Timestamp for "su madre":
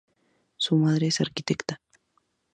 0.57-1.05